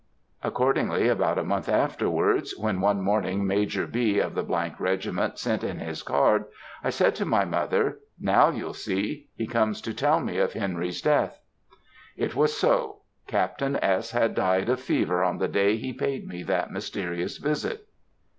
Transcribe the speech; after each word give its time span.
Accordingly, 0.41 1.07
about 1.09 1.37
a 1.37 1.43
month 1.43 1.69
afterwards, 1.69 2.57
when 2.57 2.81
one 2.81 3.01
morning 3.01 3.45
Major 3.45 3.85
B. 3.85 4.17
of 4.17 4.33
the 4.33 4.41
regiment 4.79 5.37
sent 5.37 5.63
in 5.63 5.77
his 5.77 6.01
card, 6.01 6.45
I 6.83 6.89
said 6.89 7.13
to 7.17 7.23
my 7.25 7.45
mother, 7.45 7.99
'Now 8.19 8.49
you'll 8.49 8.73
see; 8.73 9.27
he 9.37 9.45
comes 9.45 9.79
to 9.81 9.93
tell 9.93 10.19
me 10.19 10.39
of 10.39 10.53
Henry's 10.53 11.03
death.' 11.03 11.39
"It 12.17 12.35
was 12.35 12.57
so. 12.57 13.01
Captain 13.27 13.75
S. 13.75 14.09
had 14.09 14.33
died 14.33 14.69
of 14.69 14.79
fever 14.79 15.23
on 15.23 15.37
the 15.37 15.47
day 15.47 15.77
he 15.77 15.93
paid 15.93 16.27
me 16.27 16.41
that 16.45 16.71
mysterious 16.71 17.37
visit." 17.37 17.87